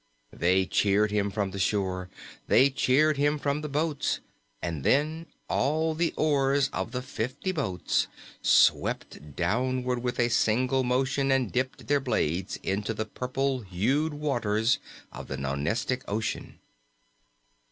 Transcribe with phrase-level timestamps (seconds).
[0.33, 2.09] They cheered him from the shore;
[2.47, 4.19] they cheered him from the boats;
[4.59, 8.07] and then all the oars of the fifty boats
[8.41, 14.79] swept downward with a single motion and dipped their blades into the purple hued waters
[15.11, 16.57] of the Nonestic Ocean.